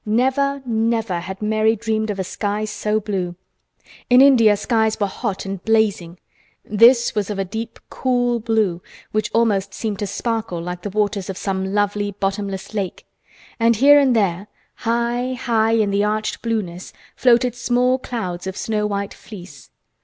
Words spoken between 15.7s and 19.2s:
in the arched blueness floated small clouds of snow white